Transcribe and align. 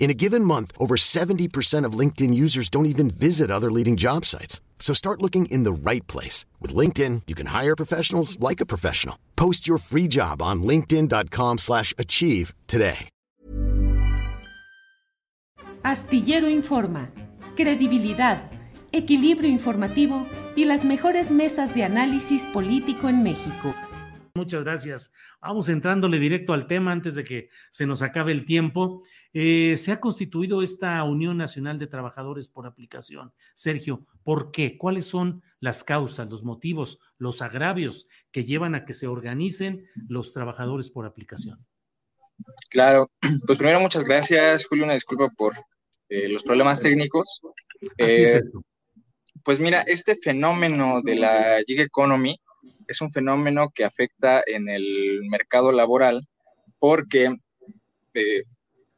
In 0.00 0.08
a 0.08 0.14
given 0.14 0.44
month, 0.44 0.72
over 0.78 0.96
70% 0.96 1.84
of 1.84 1.92
LinkedIn 1.92 2.32
users 2.32 2.68
don't 2.70 2.86
even 2.86 3.10
visit 3.10 3.50
other 3.50 3.70
leading 3.70 3.96
job 3.96 4.24
sites. 4.24 4.60
So 4.80 4.94
start 4.94 5.20
looking 5.20 5.44
in 5.46 5.62
the 5.62 5.72
right 5.72 6.04
place. 6.08 6.46
With 6.58 6.74
LinkedIn, 6.74 7.22
you 7.28 7.36
can 7.36 7.48
hire 7.48 7.76
professionals 7.76 8.40
like 8.40 8.60
a 8.60 8.66
professional. 8.66 9.16
Post 9.36 9.68
your 9.68 9.78
free 9.78 10.08
job 10.08 10.42
on 10.42 10.62
linkedin.com 10.64 11.58
slash 11.58 11.94
achieve 11.96 12.54
today. 12.66 13.10
Astillero 15.82 16.48
Informa, 16.48 17.10
credibilidad, 17.56 18.50
equilibrio 18.92 19.48
informativo 19.48 20.26
y 20.54 20.66
las 20.66 20.84
mejores 20.84 21.30
mesas 21.30 21.74
de 21.74 21.84
análisis 21.84 22.42
político 22.52 23.08
en 23.08 23.22
México. 23.22 23.74
Muchas 24.34 24.64
gracias. 24.64 25.12
Vamos 25.40 25.68
entrándole 25.68 26.18
directo 26.18 26.52
al 26.52 26.66
tema 26.66 26.92
antes 26.92 27.14
de 27.14 27.24
que 27.24 27.50
se 27.70 27.86
nos 27.86 28.02
acabe 28.02 28.32
el 28.32 28.44
tiempo. 28.44 29.02
Eh, 29.32 29.76
se 29.76 29.92
ha 29.92 30.00
constituido 30.00 30.62
esta 30.62 31.02
Unión 31.04 31.36
Nacional 31.36 31.78
de 31.78 31.86
Trabajadores 31.86 32.48
por 32.48 32.66
aplicación. 32.66 33.32
Sergio, 33.54 34.06
¿por 34.22 34.50
qué? 34.50 34.76
¿Cuáles 34.76 35.04
son 35.06 35.42
las 35.60 35.84
causas, 35.84 36.30
los 36.30 36.42
motivos, 36.42 37.00
los 37.18 37.42
agravios 37.42 38.08
que 38.30 38.44
llevan 38.44 38.74
a 38.74 38.84
que 38.84 38.94
se 38.94 39.06
organicen 39.06 39.86
los 40.08 40.32
trabajadores 40.32 40.90
por 40.90 41.06
aplicación? 41.06 41.64
Claro, 42.70 43.10
pues 43.46 43.58
primero 43.58 43.80
muchas 43.80 44.04
gracias, 44.04 44.66
Julio, 44.66 44.84
una 44.84 44.94
disculpa 44.94 45.28
por 45.36 45.54
eh, 46.08 46.28
los 46.28 46.42
problemas 46.42 46.80
técnicos. 46.80 47.40
Eh, 47.98 48.42
pues 49.44 49.60
mira, 49.60 49.82
este 49.82 50.16
fenómeno 50.16 51.00
de 51.02 51.16
la 51.16 51.62
gig 51.66 51.80
economy 51.80 52.36
es 52.90 53.00
un 53.00 53.12
fenómeno 53.12 53.70
que 53.72 53.84
afecta 53.84 54.42
en 54.44 54.68
el 54.68 55.20
mercado 55.30 55.70
laboral 55.70 56.26
porque 56.80 57.36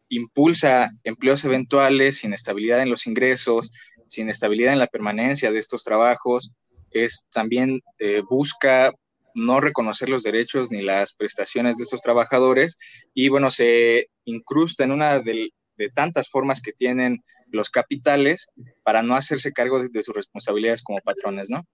impulsa 0.08 0.90
empleos 1.04 1.44
eventuales, 1.44 2.24
inestabilidad 2.24 2.80
en 2.80 2.90
los 2.90 3.06
ingresos, 3.06 3.70
sin 4.06 4.30
estabilidad 4.30 4.72
en 4.72 4.78
la 4.78 4.86
permanencia 4.86 5.52
de 5.52 5.58
estos 5.58 5.84
trabajos, 5.84 6.52
es 6.90 7.26
también 7.30 7.80
eh, 7.98 8.22
busca 8.28 8.92
no 9.34 9.60
reconocer 9.60 10.08
los 10.08 10.22
derechos 10.22 10.70
ni 10.70 10.82
las 10.82 11.12
prestaciones 11.12 11.76
de 11.76 11.84
estos 11.84 12.00
trabajadores 12.00 12.78
y 13.12 13.28
bueno, 13.28 13.50
se 13.50 14.08
incrusta 14.24 14.84
en 14.84 14.92
una 14.92 15.20
de, 15.20 15.50
tantas 15.94 16.28
formas 16.28 16.62
que 16.62 16.72
tienen 16.72 17.24
los 17.50 17.68
capitales 17.68 18.46
para 18.84 19.02
no 19.02 19.16
hacerse 19.16 19.52
cargo 19.52 19.82
de, 19.82 20.02
sus 20.02 20.14
responsabilidades 20.14 20.82
como 20.82 21.00
patrones, 21.00 21.50
¿no? 21.50 21.66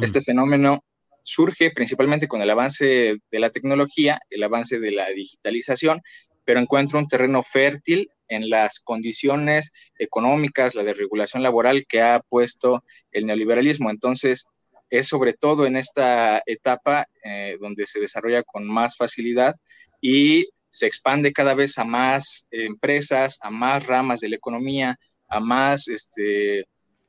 Este 0.00 0.22
fenómeno 0.22 0.82
surge 1.26 1.72
principalmente 1.72 2.28
con 2.28 2.40
el 2.40 2.50
avance 2.50 3.16
de 3.30 3.40
la 3.40 3.50
tecnología, 3.50 4.20
el 4.30 4.44
avance 4.44 4.78
de 4.78 4.92
la 4.92 5.08
digitalización 5.10 6.00
pero 6.46 6.60
encuentra 6.60 6.98
un 6.98 7.08
terreno 7.08 7.42
fértil 7.42 8.08
en 8.28 8.48
las 8.48 8.78
condiciones 8.78 9.72
económicas, 9.98 10.76
la 10.76 10.84
desregulación 10.84 11.42
laboral 11.42 11.86
que 11.86 12.00
ha 12.00 12.20
puesto 12.20 12.84
el 13.10 13.26
neoliberalismo. 13.26 13.90
Entonces, 13.90 14.46
es 14.88 15.08
sobre 15.08 15.32
todo 15.32 15.66
en 15.66 15.76
esta 15.76 16.40
etapa 16.46 17.08
eh, 17.24 17.58
donde 17.60 17.84
se 17.84 17.98
desarrolla 17.98 18.44
con 18.44 18.66
más 18.66 18.96
facilidad 18.96 19.56
y 20.00 20.46
se 20.70 20.86
expande 20.86 21.32
cada 21.32 21.54
vez 21.54 21.78
a 21.78 21.84
más 21.84 22.46
empresas, 22.52 23.38
a 23.42 23.50
más 23.50 23.84
ramas 23.86 24.20
de 24.20 24.28
la 24.28 24.36
economía, 24.36 25.00
a 25.28 25.40
más 25.40 25.88
este, 25.88 26.66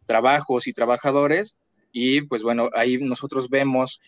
trabajos 0.07 0.66
y 0.66 0.73
trabajadores. 0.73 1.59
Y 1.91 2.21
pues 2.21 2.43
bueno, 2.43 2.69
ahí 2.73 2.97
nosotros 2.97 3.49
vemos, 3.49 4.01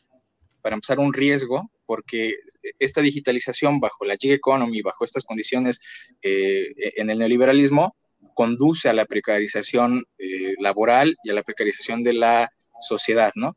para 0.61 0.75
empezar, 0.75 0.99
un 0.99 1.13
riesgo 1.13 1.71
porque 1.85 2.35
esta 2.77 3.01
digitalización 3.01 3.79
bajo 3.79 4.05
la 4.05 4.15
gig 4.15 4.31
economy, 4.31 4.81
bajo 4.81 5.05
estas 5.05 5.23
condiciones 5.23 5.79
eh, 6.21 6.67
en 6.97 7.09
el 7.09 7.17
neoliberalismo, 7.17 7.95
conduce 8.35 8.89
a 8.89 8.93
la 8.93 9.05
precarización 9.05 10.05
eh, 10.17 10.53
laboral 10.59 11.17
y 11.23 11.31
a 11.31 11.33
la 11.33 11.43
precarización 11.43 12.03
de 12.03 12.13
la 12.13 12.49
sociedad, 12.79 13.31
¿no? 13.35 13.55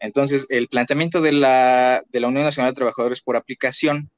Entonces, 0.00 0.46
el 0.48 0.68
planteamiento 0.68 1.20
de 1.20 1.32
la, 1.32 2.02
de 2.08 2.20
la 2.20 2.28
Unión 2.28 2.44
Nacional 2.44 2.72
de 2.72 2.76
Trabajadores 2.76 3.20
por 3.20 3.36
aplicación 3.36 4.10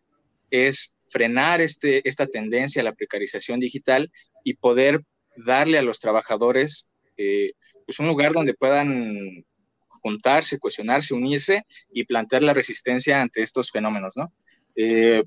es 0.50 0.94
frenar 1.09 1.60
este, 1.60 2.06
esta 2.09 2.27
tendencia 2.27 2.83
a 2.83 2.84
la 2.84 2.93
precarización 2.93 3.60
digital 3.60 4.10
y 4.44 4.55
poder 4.55 5.03
darle 5.37 5.78
a 5.78 5.83
los 5.83 6.00
trabajadores 6.00 6.91
eh, 7.16 7.53
pues 7.91 7.99
un 7.99 8.06
lugar 8.06 8.33
donde 8.33 8.55
puedan 8.55 9.45
juntarse, 9.89 10.61
cuestionarse, 10.61 11.12
unirse 11.12 11.65
y 11.93 12.05
plantear 12.05 12.41
la 12.41 12.55
resistencia 12.55 13.21
ante 13.21 13.43
estos 13.43 13.73
fenómenos, 13.73 14.17
¿no? 14.17 14.33
Eh, 14.77 15.25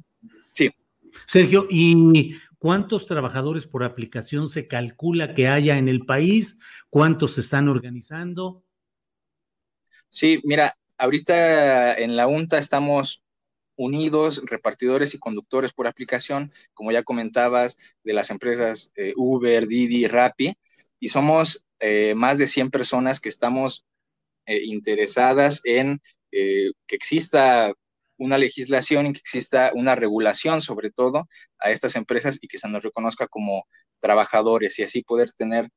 sí. 0.53 0.72
Sergio, 1.28 1.68
¿y 1.69 2.38
cuántos 2.57 3.06
trabajadores 3.06 3.68
por 3.68 3.84
aplicación 3.84 4.47
se 4.47 4.66
calcula 4.69 5.34
que 5.34 5.50
haya 5.50 5.78
en 5.78 5.90
el 5.90 6.06
país? 6.06 6.62
¿Cuántos 6.90 7.34
se 7.34 7.41
están 7.41 7.68
organizando? 7.68 8.63
Sí, 10.07 10.40
mira, 10.45 10.78
ahorita 10.97 11.95
en 11.95 12.16
la 12.16 12.28
UNTA 12.28 12.59
estamos 12.59 13.25
unidos, 13.75 14.41
repartidores 14.45 15.13
y 15.13 15.19
conductores 15.19 15.74
por 15.74 15.85
aplicación, 15.85 16.53
como 16.74 16.94
ya 16.94 17.03
comentabas, 17.03 17.78
de 18.06 18.13
las 18.13 18.30
empresas 18.30 18.94
eh, 18.95 19.12
Uber, 19.18 19.68
Didi, 19.68 20.07
Rappi, 20.07 20.56
y 21.03 21.09
somos 21.09 21.66
eh, 21.81 22.16
más 22.16 22.38
de 22.38 22.47
100 22.47 22.72
personas 22.72 23.19
que 23.19 23.28
estamos 23.28 23.86
eh, 24.46 24.64
interesadas 24.64 25.59
en 25.66 26.00
eh, 26.31 26.72
que 26.88 26.96
exista 26.96 27.74
una 28.18 28.38
legislación 28.38 29.08
y 29.08 29.12
que 29.12 29.19
exista 29.19 29.74
una 29.75 29.96
regulación 29.96 30.62
sobre 30.62 30.92
todo 30.92 31.28
a 31.59 31.72
estas 31.72 31.97
empresas 31.97 32.40
y 32.42 32.47
que 32.47 32.58
se 32.58 32.69
nos 32.69 32.84
reconozca 32.84 33.28
como 33.28 33.66
trabajadores 34.00 34.80
y 34.80 34.84
así 34.84 35.03
poder 35.03 35.34
tener 35.34 35.69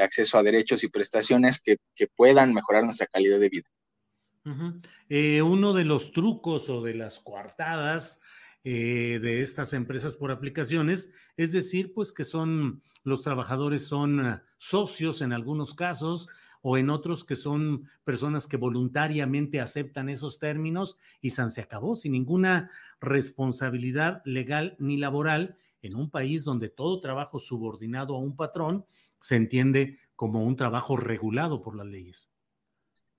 acceso 0.00 0.36
a 0.36 0.42
derechos 0.42 0.84
y 0.84 0.88
prestaciones 0.88 1.62
que, 1.62 1.78
puedan 2.14 2.52
mejorar 2.52 2.84
nuestra 2.84 3.06
calidad 3.06 3.38
de 3.38 3.48
vida. 3.48 3.68
uno 5.42 5.72
de 5.72 5.84
los 5.84 6.12
trucos 6.12 6.68
o 6.68 6.82
de 6.82 6.94
las 6.94 7.20
coartadas 7.20 8.20
de 8.72 9.42
estas 9.42 9.72
empresas 9.72 10.14
por 10.14 10.30
aplicaciones 10.30 11.10
es 11.36 11.52
decir, 11.52 11.94
pues 11.94 12.12
que 12.12 12.24
son 12.24 12.82
los 13.04 13.22
trabajadores 13.22 13.86
son 13.86 14.42
socios 14.58 15.20
en 15.20 15.32
algunos 15.32 15.74
casos, 15.74 16.28
o 16.68 16.76
en 16.76 16.90
otros 16.90 17.24
que 17.24 17.36
son 17.36 17.88
personas 18.02 18.48
que 18.48 18.56
voluntariamente 18.56 19.60
aceptan 19.60 20.08
esos 20.08 20.40
términos 20.40 20.98
y 21.20 21.30
se 21.30 21.60
acabó 21.60 21.94
sin 21.94 22.10
ninguna 22.10 22.72
responsabilidad 23.00 24.20
legal 24.24 24.74
ni 24.80 24.96
laboral 24.96 25.56
en 25.80 25.94
un 25.94 26.10
país 26.10 26.42
donde 26.42 26.68
todo 26.68 27.00
trabajo 27.00 27.38
subordinado 27.38 28.16
a 28.16 28.18
un 28.18 28.34
patrón 28.34 28.84
se 29.20 29.36
entiende 29.36 30.00
como 30.16 30.44
un 30.44 30.56
trabajo 30.56 30.96
regulado 30.96 31.62
por 31.62 31.76
las 31.76 31.86
leyes. 31.86 32.32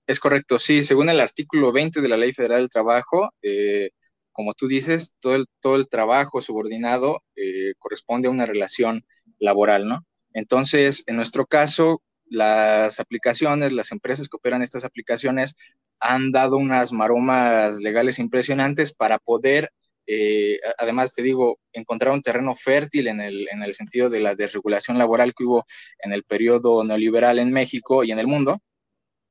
Es 0.06 0.20
correcto, 0.20 0.58
sí, 0.58 0.84
según 0.84 1.08
el 1.08 1.18
artículo 1.18 1.72
20 1.72 2.02
de 2.02 2.08
la 2.08 2.18
Ley 2.18 2.34
Federal 2.34 2.60
del 2.60 2.68
Trabajo, 2.68 3.30
eh, 3.40 3.92
como 4.38 4.54
tú 4.54 4.68
dices, 4.68 5.16
todo 5.18 5.34
el, 5.34 5.46
todo 5.60 5.74
el 5.74 5.88
trabajo 5.88 6.40
subordinado 6.40 7.24
eh, 7.34 7.74
corresponde 7.80 8.28
a 8.28 8.30
una 8.30 8.46
relación 8.46 9.04
laboral, 9.40 9.88
¿no? 9.88 10.06
Entonces, 10.32 11.02
en 11.08 11.16
nuestro 11.16 11.44
caso, 11.44 12.02
las 12.26 13.00
aplicaciones, 13.00 13.72
las 13.72 13.90
empresas 13.90 14.28
que 14.28 14.36
operan 14.36 14.62
estas 14.62 14.84
aplicaciones 14.84 15.56
han 15.98 16.30
dado 16.30 16.56
unas 16.56 16.92
maromas 16.92 17.80
legales 17.80 18.20
impresionantes 18.20 18.92
para 18.94 19.18
poder 19.18 19.70
Eh, 20.10 20.58
además, 20.78 21.12
te 21.14 21.22
digo, 21.22 21.58
encontraron 21.72 22.22
terreno 22.22 22.54
fértil 22.54 23.08
en 23.08 23.20
el, 23.20 23.46
en 23.50 23.62
el 23.62 23.74
sentido 23.74 24.08
de 24.08 24.20
la 24.20 24.34
desregulación 24.34 24.96
laboral 24.98 25.32
que 25.34 25.44
hubo 25.44 25.64
en 26.04 26.12
el 26.12 26.22
periodo 26.22 26.82
neoliberal 26.84 27.38
en 27.38 27.52
México 27.52 28.04
y 28.04 28.12
en 28.12 28.18
el 28.18 28.26
mundo, 28.26 28.58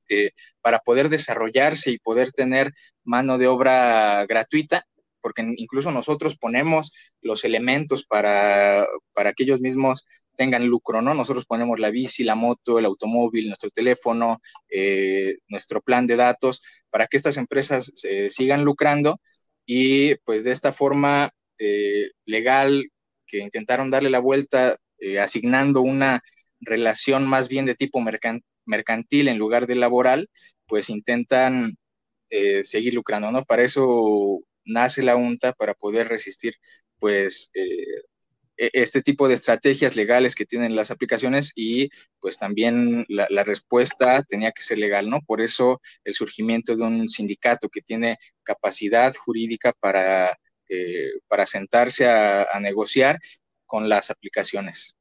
eh, 0.10 0.31
para 0.62 0.80
poder 0.80 1.10
desarrollarse 1.10 1.92
y 1.92 2.00
poder 2.00 2.31
tener 2.31 2.74
mano 3.03 3.38
de 3.38 3.48
obra 3.48 4.25
gratuita, 4.27 4.86
porque 5.27 5.45
incluso 5.57 5.91
nosotros 5.91 6.38
ponemos 6.38 6.94
los 7.21 7.44
elementos 7.44 8.06
para, 8.06 8.88
para 9.12 9.33
que 9.33 9.44
ellos 9.44 9.59
mismos 9.59 10.06
tengan 10.38 10.68
lucro, 10.68 11.01
¿no? 11.01 11.13
Nosotros 11.13 11.45
ponemos 11.45 11.81
la 11.81 11.89
bici, 11.89 12.24
la 12.24 12.35
moto, 12.35 12.79
el 12.79 12.85
automóvil, 12.85 13.47
nuestro 13.47 13.69
teléfono, 13.71 14.39
eh, 14.69 15.39
nuestro 15.50 15.81
plan 15.81 16.07
de 16.07 16.15
datos, 16.15 16.62
para 16.89 17.07
que 17.07 17.18
estas 17.18 17.35
empresas 17.35 17.91
sigan 18.29 18.63
lucrando 18.63 19.19
y 19.65 20.15
pues 20.24 20.45
de 20.45 20.53
esta 20.53 20.71
forma 20.71 21.31
eh, 21.59 22.12
legal 22.25 22.89
que 23.25 23.39
intentaron 23.39 23.91
darle 23.91 24.09
la 24.09 24.19
vuelta 24.19 24.77
eh, 25.00 25.19
asignando 25.19 25.81
una 25.81 26.21
relación 26.62 27.27
más 27.27 27.50
bien 27.50 27.65
de 27.65 27.75
tipo 27.75 28.00
mercantil 28.65 29.27
en 29.27 29.38
lugar 29.38 29.68
de 29.68 29.75
laboral, 29.75 30.29
pues 30.68 30.89
intentan 30.89 31.75
seguir 32.63 32.94
lucrando, 32.94 33.31
¿no? 33.31 33.45
Para 33.45 33.63
eso 33.63 34.41
nace 34.68 35.04
la 35.04 35.16
UNTA, 35.16 35.54
para 35.54 35.74
poder 35.74 36.08
resistir 36.08 36.56
pues 37.00 37.52
e-, 38.58 38.72
este 38.74 39.02
tipo 39.02 39.28
de 39.28 39.36
estrategias 39.36 39.96
legales 39.96 40.36
que 40.36 40.46
tienen 40.46 40.75
las 40.75 40.92
aplicaciones 40.92 41.52
y 41.56 41.90
pues 42.19 42.38
también 42.38 43.06
la, 43.08 43.44
respuesta 43.44 44.24
tenía 44.24 44.52
que 44.52 44.64
ser 44.64 44.80
legal, 44.80 45.10
¿no? 45.10 45.22
Por 45.22 45.42
eso 45.42 45.81
el 46.04 46.14
surgimiento 46.14 46.75
de 46.75 46.84
un 46.84 47.08
sindicato 47.08 47.69
que 47.69 47.81
tiene 47.81 48.18
capacidad 48.44 49.16
jurídica 49.16 49.74
para, 49.80 50.38
eh, 50.70 51.12
para 51.28 51.46
sentarse 51.46 52.08
a, 52.08 52.48
negociar 52.60 53.20
con 53.66 53.88
las 53.90 54.10
aplicaciones. 54.10 54.96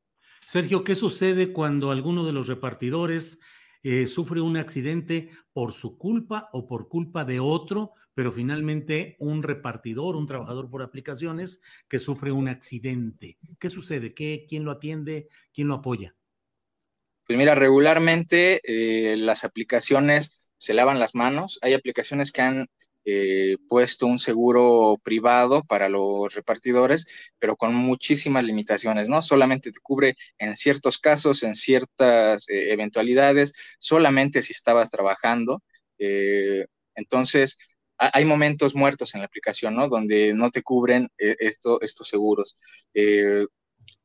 Sergio, 0.46 0.84
¿qué 0.84 0.94
sucede 0.94 1.52
cuando 1.52 1.90
alguno 1.90 2.24
de 2.24 2.32
los 2.32 2.46
repartidores 2.46 3.40
eh, 3.88 4.08
sufre 4.08 4.40
un 4.40 4.56
accidente 4.56 5.30
por 5.52 5.72
su 5.72 5.96
culpa 5.96 6.48
o 6.52 6.66
por 6.66 6.88
culpa 6.88 7.24
de 7.24 7.38
otro, 7.38 7.92
pero 8.14 8.32
finalmente 8.32 9.14
un 9.20 9.44
repartidor, 9.44 10.16
un 10.16 10.26
trabajador 10.26 10.68
por 10.68 10.82
aplicaciones 10.82 11.60
que 11.88 12.00
sufre 12.00 12.32
un 12.32 12.48
accidente. 12.48 13.38
¿Qué 13.60 13.70
sucede? 13.70 14.12
¿Qué, 14.12 14.44
¿Quién 14.48 14.64
lo 14.64 14.72
atiende? 14.72 15.28
¿Quién 15.54 15.68
lo 15.68 15.74
apoya? 15.74 16.16
Pues 17.28 17.38
mira, 17.38 17.54
regularmente 17.54 18.60
eh, 18.64 19.16
las 19.18 19.44
aplicaciones 19.44 20.50
se 20.58 20.74
lavan 20.74 20.98
las 20.98 21.14
manos. 21.14 21.60
Hay 21.62 21.72
aplicaciones 21.72 22.32
que 22.32 22.42
han 22.42 22.66
eh, 23.06 23.56
puesto 23.68 24.06
un 24.06 24.18
seguro 24.18 24.98
privado 25.02 25.62
para 25.64 25.88
los 25.88 26.34
repartidores, 26.34 27.06
pero 27.38 27.56
con 27.56 27.74
muchísimas 27.74 28.44
limitaciones, 28.44 29.08
¿no? 29.08 29.22
Solamente 29.22 29.72
te 29.72 29.80
cubre 29.80 30.16
en 30.38 30.56
ciertos 30.56 30.98
casos, 30.98 31.42
en 31.42 31.54
ciertas 31.54 32.48
eh, 32.50 32.72
eventualidades, 32.72 33.54
solamente 33.78 34.42
si 34.42 34.52
estabas 34.52 34.90
trabajando. 34.90 35.62
entonces, 36.94 37.58
hay 37.98 38.24
momentos 38.24 38.74
muertos 38.74 39.14
en 39.14 39.20
la 39.20 39.26
aplicación, 39.26 39.74
¿no? 39.74 39.88
Donde 39.88 40.34
no 40.34 40.50
te 40.50 40.62
cubren 40.62 41.08
eh, 41.18 41.36
esto, 41.38 41.80
estos 41.80 42.08
seguros. 42.08 42.56
Eh, 42.94 43.46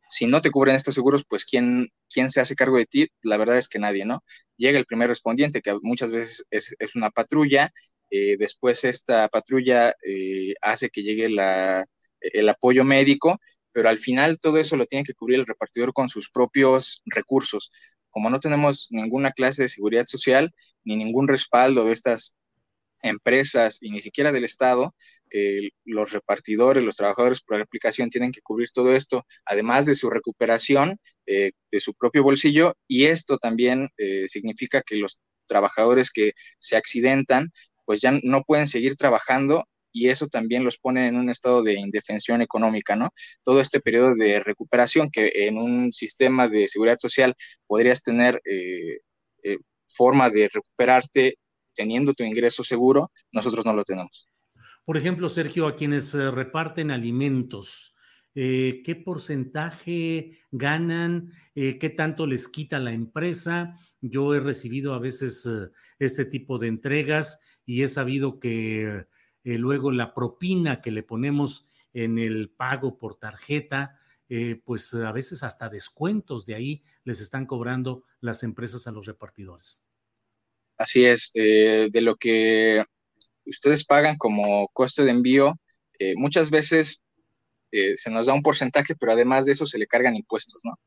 si 0.07 0.27
no 0.27 0.41
te 0.41 0.51
cubren 0.51 0.75
estos 0.75 0.95
seguros, 0.95 1.23
pues 1.27 1.45
¿quién, 1.45 1.89
¿quién 2.09 2.29
se 2.29 2.41
hace 2.41 2.55
cargo 2.55 2.77
de 2.77 2.85
ti? 2.85 3.07
La 3.21 3.37
verdad 3.37 3.57
es 3.57 3.67
que 3.67 3.79
nadie, 3.79 4.05
¿no? 4.05 4.23
Llega 4.57 4.79
el 4.79 4.85
primer 4.85 5.09
respondiente, 5.09 5.61
que 5.61 5.77
muchas 5.81 6.11
veces 6.11 6.45
es, 6.51 6.75
una 6.95 7.09
patrulla, 7.11 7.71
eh, 8.11 8.35
después 8.37 8.83
esta 8.83 9.27
patrulla 9.29 9.95
hace 10.61 10.89
que 10.89 11.01
llegue 11.01 11.29
la, 11.29 11.85
el 12.19 12.49
apoyo 12.49 12.83
médico, 12.83 13.39
pero 13.71 13.89
al 13.89 13.99
final 13.99 14.39
todo 14.39 14.57
eso 14.59 14.75
lo 14.75 14.85
tiene 14.85 15.05
que 15.05 15.13
cubrir 15.13 15.39
el 15.39 15.47
repartidor 15.47 15.93
con 15.93 16.09
sus 16.09 16.29
propios 16.29 17.01
recursos. 17.05 17.71
Como 18.09 18.29
no 18.29 18.39
tenemos 18.39 18.87
ninguna 18.91 19.31
clase 19.31 19.63
de 19.63 19.69
seguridad 19.69 20.05
social 20.05 20.53
ni 20.83 20.95
ningún 20.97 21.27
respaldo 21.27 21.85
de 21.85 21.93
estas 21.93 22.35
empresas 23.01 23.79
y 23.81 23.91
ni 23.91 24.01
siquiera 24.01 24.31
del 24.31 24.43
Estado, 24.43 24.93
eh, 25.33 25.71
los 25.85 26.11
repartidores, 26.11 26.83
los 26.83 26.97
trabajadores 26.97 27.39
por 27.41 27.59
aplicación 27.59 28.09
tienen 28.09 28.33
que 28.33 28.41
cubrir 28.41 28.69
todo 28.71 28.93
esto, 28.93 29.25
además 29.45 29.85
de 29.85 29.95
su 29.95 30.09
recuperación 30.09 30.99
eh, 31.25 31.51
de 31.71 31.79
su 31.79 31.93
propio 31.93 32.23
bolsillo, 32.23 32.75
y 32.85 33.05
esto 33.05 33.37
también 33.37 33.87
eh, 33.97 34.27
significa 34.27 34.81
que 34.81 34.97
los 34.97 35.21
trabajadores 35.47 36.11
que 36.11 36.33
se 36.59 36.75
accidentan, 36.75 37.51
pues 37.91 38.01
ya 38.01 38.17
no 38.23 38.43
pueden 38.43 38.67
seguir 38.67 38.95
trabajando 38.95 39.67
y 39.91 40.07
eso 40.07 40.27
también 40.27 40.63
los 40.63 40.77
pone 40.77 41.07
en 41.07 41.17
un 41.17 41.29
estado 41.29 41.61
de 41.61 41.73
indefensión 41.73 42.41
económica, 42.41 42.95
¿no? 42.95 43.09
Todo 43.43 43.59
este 43.59 43.81
periodo 43.81 44.15
de 44.15 44.39
recuperación 44.39 45.09
que 45.11 45.31
en 45.35 45.57
un 45.57 45.91
sistema 45.91 46.47
de 46.47 46.69
seguridad 46.69 46.97
social 46.97 47.35
podrías 47.67 48.01
tener 48.01 48.41
forma 49.91 50.29
de 50.29 50.47
recuperarte 50.47 51.37
teniendo 51.73 52.13
tu 52.13 52.23
ingreso 52.23 52.63
seguro, 52.63 53.11
nosotros 53.33 53.65
no 53.65 53.73
lo 53.73 53.83
tenemos. 53.83 54.29
Por 54.85 54.97
ejemplo, 54.97 55.29
Sergio, 55.29 55.67
a 55.67 55.75
quienes 55.75 56.13
eh, 56.13 56.31
reparten 56.31 56.91
alimentos, 56.91 57.95
eh, 58.33 58.81
¿qué 58.83 58.95
porcentaje 58.95 60.39
ganan? 60.51 61.31
Eh, 61.53 61.77
¿Qué 61.77 61.89
tanto 61.89 62.25
les 62.25 62.47
quita 62.47 62.79
la 62.79 62.91
empresa? 62.91 63.77
Yo 63.99 64.33
he 64.33 64.39
recibido 64.39 64.93
a 64.93 64.99
veces 64.99 65.47
este 65.99 66.25
tipo 66.25 66.57
de 66.57 66.67
entregas 66.67 67.39
y 67.71 67.83
he 67.83 67.87
sabido 67.87 68.39
que 68.39 69.05
luego 69.43 69.91
la 69.91 70.13
propina 70.13 70.81
que 70.81 70.91
le 70.91 71.03
ponemos 71.03 71.67
en 71.93 72.19
el 72.19 72.49
pago 72.49 72.97
por 72.97 73.15
tarjeta, 73.15 73.99
pues 74.65 74.93
a 74.93 75.11
veces 75.11 75.43
hasta 75.43 75.69
descuentos 75.69 76.45
de 76.45 76.55
ahí 76.55 76.83
les 77.03 77.21
están 77.21 77.45
cobrando 77.45 78.03
las 78.19 78.43
empresas 78.43 78.87
a 78.87 78.91
los 78.91 79.05
repartidores. 79.05 79.81
Así 80.81 81.05
es, 81.05 81.29
eh, 81.35 81.89
de 81.91 82.01
lo 82.01 82.15
que 82.15 82.83
ustedes 83.45 83.85
pagan 83.85 84.17
como 84.17 84.67
coste 84.69 85.03
de 85.03 85.11
envío, 85.11 85.53
eh, 85.99 86.13
muchas 86.15 86.49
veces 86.49 87.03
eh, 87.71 87.95
se 87.97 88.09
nos 88.09 88.25
da 88.25 88.33
un 88.33 88.41
porcentaje, 88.41 88.95
pero 88.95 89.11
además 89.11 89.45
de 89.45 89.51
eso 89.51 89.67
se 89.67 89.77
le 89.77 89.85
cargan 89.85 90.15
impuestos, 90.15 90.59
¿no? 90.63 90.79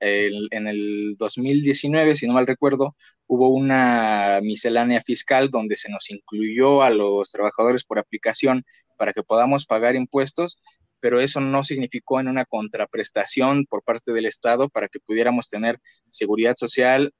en 0.00 0.66
el 0.66 1.14
2019, 1.16 2.14
si 2.14 2.26
no 2.26 2.34
mal 2.34 2.46
recuerdo, 2.46 2.94
hubo 3.26 3.48
una 3.48 4.40
miscelánea 4.42 5.00
fiscal 5.00 5.50
donde 5.50 5.76
se 5.76 5.90
nos 5.90 6.10
incluyó 6.10 6.82
a 6.82 6.90
los 6.90 7.30
trabajadores 7.30 7.84
por 7.84 7.98
aplicación 7.98 8.64
para 8.96 9.12
que 9.12 9.22
podamos 9.22 9.66
pagar 9.66 9.96
impuestos, 9.96 10.60
pero 11.00 11.20
eso 11.20 11.40
no 11.40 11.64
significó 11.64 12.20
en 12.20 12.28
una 12.28 12.44
contraprestación 12.44 13.66
por 13.66 13.82
parte 13.82 14.12
del 14.12 14.26
Estado 14.26 14.68
para 14.68 14.88
que 14.88 15.00
pudiéramos 15.00 15.48
tener 15.48 15.78
seguridad 16.08 16.54
social 16.56 17.12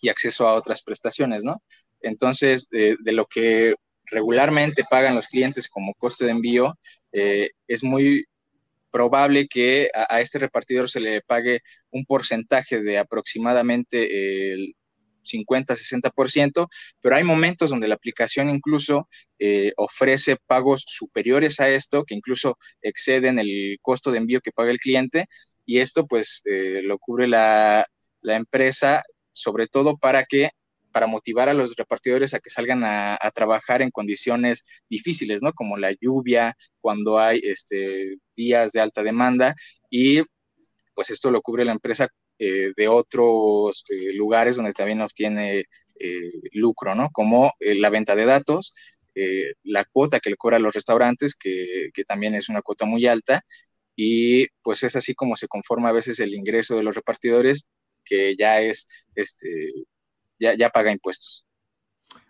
y 0.00 0.08
acceso 0.08 0.46
a 0.46 0.54
otras 0.54 0.82
prestaciones, 0.82 1.42
¿no? 1.44 1.62
Entonces, 2.00 2.68
de, 2.68 2.96
lo 3.12 3.26
que 3.26 3.74
regularmente 4.04 4.84
pagan 4.88 5.14
los 5.14 5.26
clientes 5.26 5.68
como 5.68 5.94
coste 5.94 6.26
de 6.26 6.30
envío, 6.32 6.78
eh, 7.12 7.50
es 7.66 7.82
muy 7.82 8.26
probable 8.90 9.48
que 9.48 9.90
a, 9.92 10.20
este 10.20 10.38
repartidor 10.38 10.88
se 10.88 11.00
le 11.00 11.20
pague 11.22 11.60
un 11.90 12.04
porcentaje 12.04 12.80
de 12.80 12.98
aproximadamente 12.98 14.52
el 14.52 14.74
50-60%, 15.26 16.68
pero 17.00 17.16
hay 17.16 17.24
momentos 17.24 17.70
donde 17.70 17.88
la 17.88 17.94
aplicación 17.94 18.48
incluso 18.48 19.08
eh, 19.38 19.72
ofrece 19.76 20.36
pagos 20.46 20.84
superiores 20.86 21.60
a 21.60 21.68
esto, 21.68 22.04
que 22.04 22.14
incluso 22.14 22.58
exceden 22.82 23.38
el 23.38 23.78
costo 23.82 24.10
de 24.12 24.18
envío 24.18 24.40
que 24.40 24.52
paga 24.52 24.70
el 24.70 24.78
cliente, 24.78 25.26
y 25.64 25.78
esto 25.78 26.06
pues 26.06 26.42
eh, 26.46 26.80
lo 26.82 26.98
cubre 26.98 27.28
la, 27.28 27.86
la 28.22 28.36
empresa 28.36 29.02
sobre 29.32 29.66
todo 29.66 29.98
para 29.98 30.24
que 30.24 30.50
para 30.96 31.06
motivar 31.06 31.50
a 31.50 31.52
los 31.52 31.76
repartidores 31.76 32.32
a 32.32 32.40
que 32.40 32.48
salgan 32.48 32.82
a, 32.82 33.18
trabajar 33.34 33.82
en 33.82 33.90
condiciones 33.90 34.64
difíciles, 34.88 35.42
¿no? 35.42 35.52
Como 35.52 35.76
la 35.76 35.92
lluvia, 36.00 36.56
cuando 36.80 37.18
hay 37.18 37.38
este, 37.42 38.16
días 38.34 38.72
de 38.72 38.80
alta 38.80 39.02
demanda 39.02 39.54
y 39.90 40.22
pues 40.94 41.10
esto 41.10 41.30
lo 41.30 41.42
cubre 41.42 41.66
la 41.66 41.72
empresa 41.72 42.08
eh, 42.38 42.72
de 42.76 42.88
otros 42.88 43.84
eh, 43.88 44.12
lugares 44.12 44.56
donde 44.56 44.72
también 44.72 45.00
obtiene 45.00 45.64
eh, 45.98 46.32
lucro, 46.52 46.94
¿no? 46.94 47.10
Como 47.10 47.52
la 47.60 47.90
venta 47.90 48.14
de 48.14 48.26
datos, 48.26 48.74
la 49.62 49.86
cuota 49.86 50.20
que 50.20 50.28
le 50.28 50.36
cobra 50.36 50.58
a 50.58 50.60
los 50.60 50.74
restaurantes, 50.74 51.34
que, 51.34 51.88
que 51.94 52.04
también 52.04 52.34
es 52.34 52.50
una 52.50 52.60
cuota 52.60 52.84
muy 52.84 53.06
alta, 53.06 53.42
y 53.96 54.46
pues 54.62 54.82
es 54.82 54.94
así 54.94 55.14
como 55.14 55.36
se 55.36 55.48
conforma 55.48 55.88
a 55.88 55.92
veces 55.92 56.20
el 56.20 56.34
ingreso 56.34 56.76
de 56.76 56.82
los 56.82 56.94
repartidores 56.94 57.66
que 58.04 58.36
ya 58.36 58.60
es, 58.60 58.86
este, 59.14 59.72
ya, 60.38 60.54
ya 60.54 60.68
paga 60.68 60.92
impuestos. 60.92 61.46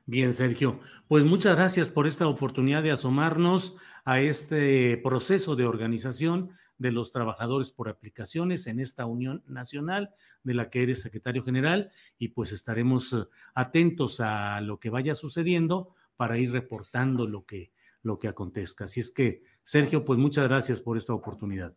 Bien, 0.04 0.32
Sergio. 0.32 0.78
Pues 1.08 1.24
muchas 1.24 1.56
gracias 1.56 1.88
por 1.88 2.06
esta 2.06 2.28
oportunidad 2.28 2.84
de 2.84 2.92
asomarnos 2.92 3.76
a 4.04 4.20
este 4.20 4.96
proceso 4.98 5.56
de 5.56 5.66
organización 5.66 6.52
de 6.78 6.92
los 6.92 7.12
trabajadores 7.12 7.70
por 7.70 7.88
aplicaciones 7.88 8.66
en 8.66 8.80
esta 8.80 9.06
Unión 9.06 9.42
Nacional 9.46 10.10
de 10.42 10.54
la 10.54 10.70
que 10.70 10.82
eres 10.82 11.00
secretario 11.00 11.44
general 11.44 11.90
y 12.18 12.28
pues 12.28 12.52
estaremos 12.52 13.12
eh, 13.12 13.24
atentos 13.54 14.20
a 14.20 14.60
lo 14.60 14.78
que 14.78 14.90
vaya 14.90 15.14
sucediendo 15.14 15.94
para 16.16 16.38
ir 16.38 16.52
reportando 16.52 17.26
lo 17.26 17.44
que 17.44 17.72
lo 18.06 18.18
que 18.18 18.28
acontezca. 18.28 18.84
Así 18.84 19.00
es 19.00 19.10
que, 19.10 19.42
Sergio, 19.64 20.04
pues 20.04 20.18
muchas 20.18 20.46
gracias 20.46 20.80
por 20.80 20.96
esta 20.96 21.12
oportunidad. 21.12 21.76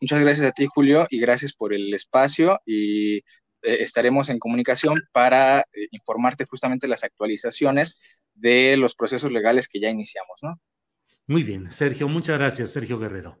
Muchas 0.00 0.20
gracias 0.20 0.48
a 0.48 0.52
ti, 0.52 0.66
Julio, 0.66 1.06
y 1.10 1.20
gracias 1.20 1.52
por 1.52 1.72
el 1.72 1.92
espacio 1.94 2.58
y 2.66 3.18
eh, 3.18 3.22
estaremos 3.62 4.28
en 4.28 4.38
comunicación 4.38 5.00
para 5.12 5.60
eh, 5.60 5.88
informarte 5.92 6.46
justamente 6.46 6.88
las 6.88 7.04
actualizaciones 7.04 7.98
de 8.34 8.76
los 8.76 8.94
procesos 8.94 9.30
legales 9.30 9.68
que 9.68 9.80
ya 9.80 9.90
iniciamos, 9.90 10.42
¿no? 10.42 10.60
Muy 11.26 11.42
bien, 11.42 11.70
Sergio, 11.72 12.08
muchas 12.08 12.38
gracias, 12.38 12.70
Sergio 12.70 12.98
Guerrero. 12.98 13.40